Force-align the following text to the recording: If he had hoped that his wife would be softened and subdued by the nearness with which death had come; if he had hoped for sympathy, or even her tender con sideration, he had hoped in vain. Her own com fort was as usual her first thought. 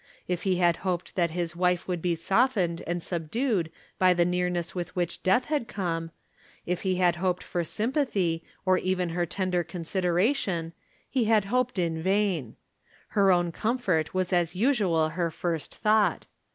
If 0.27 0.41
he 0.49 0.55
had 0.55 0.77
hoped 0.77 1.13
that 1.15 1.29
his 1.29 1.55
wife 1.55 1.87
would 1.87 2.01
be 2.01 2.15
softened 2.15 2.81
and 2.87 3.03
subdued 3.03 3.69
by 3.99 4.15
the 4.15 4.25
nearness 4.25 4.73
with 4.73 4.95
which 4.95 5.21
death 5.21 5.45
had 5.45 5.67
come; 5.67 6.09
if 6.65 6.81
he 6.81 6.95
had 6.95 7.17
hoped 7.17 7.43
for 7.43 7.63
sympathy, 7.63 8.43
or 8.65 8.79
even 8.79 9.09
her 9.09 9.27
tender 9.27 9.63
con 9.63 9.83
sideration, 9.83 10.71
he 11.07 11.25
had 11.25 11.45
hoped 11.45 11.77
in 11.77 12.01
vain. 12.01 12.55
Her 13.09 13.31
own 13.31 13.51
com 13.51 13.77
fort 13.77 14.11
was 14.11 14.33
as 14.33 14.55
usual 14.55 15.09
her 15.09 15.29
first 15.29 15.75
thought. 15.75 16.25